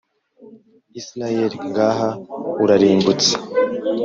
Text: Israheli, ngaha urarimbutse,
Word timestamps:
Israheli, 0.99 1.57
ngaha 1.69 2.09
urarimbutse, 2.63 3.31